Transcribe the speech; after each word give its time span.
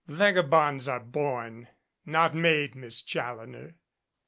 "Vagabonds 0.07 0.87
are 0.87 0.99
born 0.99 1.67
not 2.07 2.33
made, 2.33 2.73
Miss 2.73 3.03
Challoner. 3.03 3.75